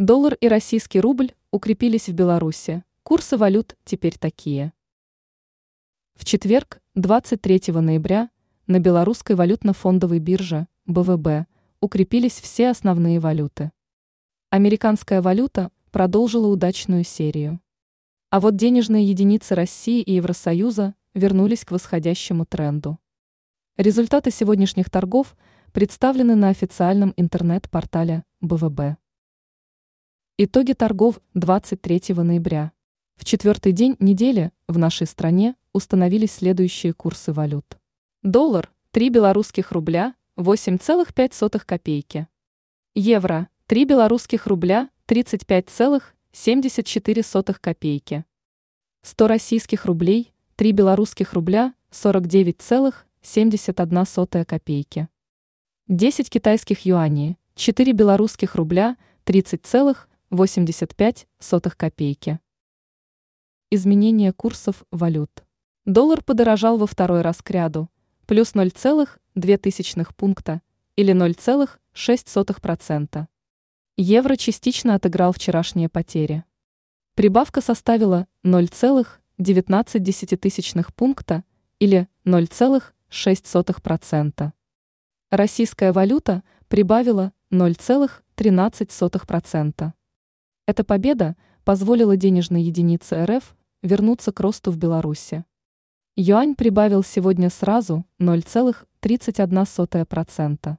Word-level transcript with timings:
Доллар 0.00 0.32
и 0.40 0.48
российский 0.48 0.98
рубль 0.98 1.34
укрепились 1.50 2.08
в 2.08 2.14
Беларуси. 2.14 2.84
Курсы 3.02 3.36
валют 3.36 3.76
теперь 3.84 4.16
такие. 4.16 4.72
В 6.14 6.24
четверг, 6.24 6.80
23 6.94 7.64
ноября, 7.74 8.30
на 8.66 8.78
белорусской 8.78 9.36
валютно-фондовой 9.36 10.18
бирже 10.18 10.68
БВБ 10.86 11.46
укрепились 11.82 12.40
все 12.40 12.70
основные 12.70 13.20
валюты. 13.20 13.72
Американская 14.48 15.20
валюта 15.20 15.70
продолжила 15.90 16.46
удачную 16.46 17.04
серию. 17.04 17.60
А 18.30 18.40
вот 18.40 18.56
денежные 18.56 19.04
единицы 19.04 19.54
России 19.54 20.00
и 20.00 20.14
Евросоюза 20.14 20.94
вернулись 21.12 21.66
к 21.66 21.72
восходящему 21.72 22.46
тренду. 22.46 22.98
Результаты 23.76 24.30
сегодняшних 24.30 24.88
торгов 24.88 25.36
представлены 25.74 26.36
на 26.36 26.48
официальном 26.48 27.12
интернет-портале 27.18 28.24
БВБ. 28.40 28.99
Итоги 30.42 30.72
торгов 30.72 31.20
23 31.34 32.14
ноября. 32.14 32.72
В 33.16 33.26
четвертый 33.26 33.72
день 33.72 33.94
недели 33.98 34.52
в 34.68 34.78
нашей 34.78 35.06
стране 35.06 35.54
установились 35.74 36.32
следующие 36.32 36.94
курсы 36.94 37.34
валют. 37.34 37.76
Доллар– 38.22 38.72
3 38.92 39.10
белорусских 39.10 39.70
рубля 39.70 40.14
8,5 40.38 41.62
копейки. 41.66 42.26
Евро– 42.94 43.48
3 43.66 43.84
белорусских 43.84 44.46
рубля 44.46 44.88
35,74 45.08 47.56
копейки. 47.60 48.24
100 49.02 49.28
российских 49.28 49.84
рублей– 49.84 50.32
3 50.56 50.72
белорусских 50.72 51.34
рубля 51.34 51.74
49,71 51.90 54.44
копейки. 54.46 55.08
10 55.88 56.30
китайских 56.30 56.86
юаней– 56.86 57.36
4 57.56 57.92
белорусских 57.92 58.54
рубля 58.54 58.96
30,75 59.26 60.06
85 60.32 61.26
сотых 61.40 61.76
копейки. 61.76 62.38
Изменение 63.68 64.32
курсов 64.32 64.84
валют. 64.92 65.42
Доллар 65.86 66.22
подорожал 66.22 66.78
во 66.78 66.86
второй 66.86 67.22
раз 67.22 67.42
к 67.42 67.50
ряду, 67.50 67.90
плюс 68.26 68.54
0,2 68.54 70.14
пункта 70.14 70.62
или 70.94 71.12
0,6%. 71.12 73.26
Евро 73.96 74.36
частично 74.36 74.94
отыграл 74.94 75.32
вчерашние 75.32 75.88
потери. 75.88 76.44
Прибавка 77.16 77.60
составила 77.60 78.28
0,19 78.44 80.92
пункта 80.94 81.42
или 81.80 82.06
0,6%. 82.24 84.52
Российская 85.32 85.90
валюта 85.90 86.44
прибавила 86.68 87.32
0,13%. 87.50 89.92
Эта 90.66 90.84
победа 90.84 91.36
позволила 91.64 92.16
денежной 92.16 92.62
единице 92.62 93.24
РФ 93.24 93.56
вернуться 93.82 94.30
к 94.32 94.40
росту 94.40 94.70
в 94.70 94.76
Беларуси. 94.76 95.44
Юань 96.16 96.54
прибавил 96.54 97.02
сегодня 97.02 97.48
сразу 97.50 98.04
0,31%. 98.18 100.76